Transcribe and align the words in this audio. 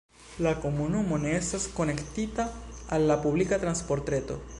La 0.43 0.53
komunumo 0.61 1.19
ne 1.25 1.33
estas 1.39 1.67
konektita 1.79 2.45
al 2.97 3.07
la 3.13 3.19
publika 3.27 3.61
transportreto. 3.65 4.39